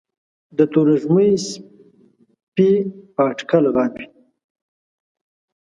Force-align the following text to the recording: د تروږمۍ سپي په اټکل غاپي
د 0.57 0.59
تروږمۍ 0.71 1.31
سپي 1.49 2.71
په 3.15 3.21
اټکل 3.31 3.63
غاپي 3.75 4.05